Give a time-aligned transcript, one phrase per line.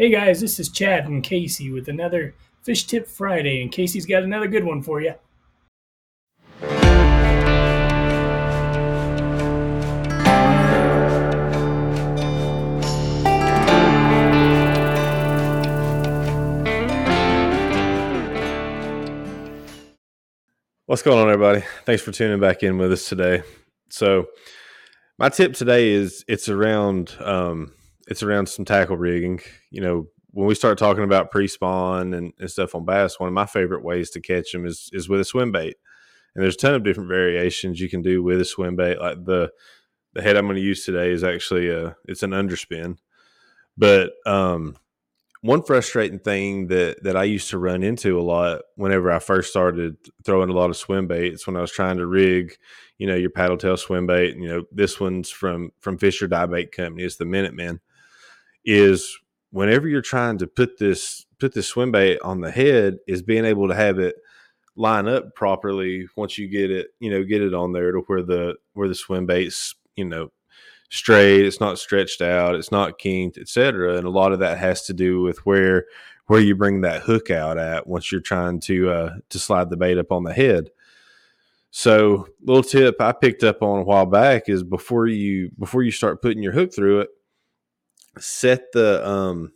[0.00, 4.22] Hey guys, this is Chad and Casey with another Fish Tip Friday, and Casey's got
[4.22, 5.12] another good one for you.
[20.86, 21.62] What's going on, everybody?
[21.84, 23.42] Thanks for tuning back in with us today.
[23.90, 24.28] So,
[25.18, 27.74] my tip today is it's around um,
[28.10, 29.40] it's around some tackle rigging.
[29.70, 33.34] You know, when we start talking about pre-spawn and, and stuff on bass, one of
[33.34, 35.76] my favorite ways to catch them is is with a swim bait.
[36.34, 39.00] And there's a ton of different variations you can do with a swim bait.
[39.00, 39.50] Like the
[40.12, 42.98] the head I'm going to use today is actually a it's an underspin.
[43.78, 44.76] But um,
[45.42, 49.50] one frustrating thing that that I used to run into a lot whenever I first
[49.50, 52.56] started throwing a lot of swim baits when I was trying to rig,
[52.98, 54.36] you know, your paddle tail swim bait.
[54.36, 57.04] You know, this one's from from Fisher Dye Bait Company.
[57.04, 57.78] It's the Minuteman
[58.64, 59.18] is
[59.50, 63.44] whenever you're trying to put this put this swim bait on the head is being
[63.44, 64.16] able to have it
[64.76, 68.22] line up properly once you get it you know get it on there to where
[68.22, 70.30] the where the swim bait's you know
[70.90, 74.84] straight it's not stretched out it's not kinked etc and a lot of that has
[74.84, 75.86] to do with where
[76.30, 79.76] where you bring that hook out at once you're trying to uh to slide the
[79.76, 80.70] bait up on the head.
[81.72, 85.90] So little tip i picked up on a while back is before you before you
[85.90, 87.08] start putting your hook through it
[88.20, 89.52] set the um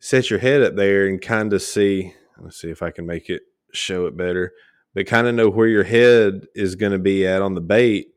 [0.00, 3.30] set your head up there and kind of see let's see if I can make
[3.30, 4.52] it show it better
[4.94, 8.08] but kind of know where your head is going to be at on the bait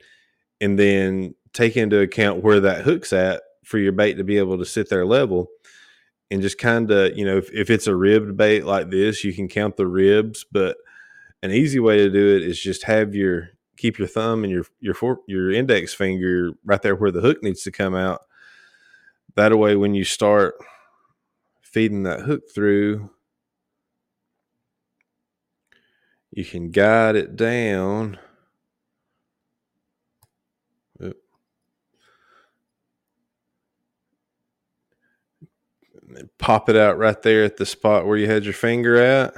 [0.59, 4.57] and then take into account where that hook's at for your bait to be able
[4.57, 5.47] to sit there level
[6.29, 9.33] and just kind of you know if, if it's a ribbed bait like this you
[9.33, 10.77] can count the ribs but
[11.43, 14.65] an easy way to do it is just have your keep your thumb and your
[14.79, 14.95] your
[15.27, 18.21] your index finger right there where the hook needs to come out
[19.35, 20.55] that way when you start
[21.61, 23.09] feeding that hook through
[26.31, 28.17] you can guide it down.
[36.37, 39.33] Pop it out right there at the spot where you had your finger at.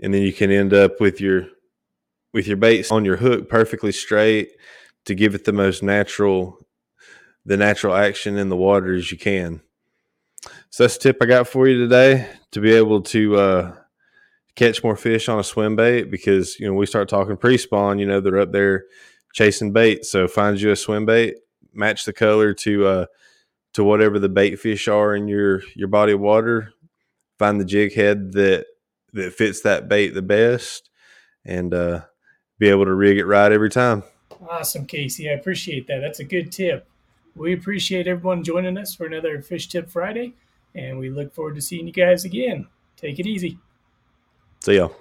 [0.00, 1.46] And then you can end up with your
[2.32, 4.52] with your bait on your hook perfectly straight
[5.04, 6.61] to give it the most natural
[7.44, 9.60] the natural action in the water as you can.
[10.70, 13.76] So that's a tip I got for you today to be able to uh,
[14.54, 17.98] catch more fish on a swim bait because you know we start talking pre-spawn.
[17.98, 18.84] You know they're up there
[19.32, 21.36] chasing bait, so find you a swim bait,
[21.72, 23.06] match the color to uh,
[23.74, 26.72] to whatever the bait fish are in your your body of water.
[27.38, 28.66] Find the jig head that
[29.12, 30.90] that fits that bait the best,
[31.44, 32.02] and uh,
[32.58, 34.02] be able to rig it right every time.
[34.48, 35.28] Awesome, Casey.
[35.30, 36.00] I appreciate that.
[36.00, 36.88] That's a good tip.
[37.34, 40.34] We appreciate everyone joining us for another Fish Tip Friday,
[40.74, 42.66] and we look forward to seeing you guys again.
[42.96, 43.58] Take it easy.
[44.60, 44.94] See y'all.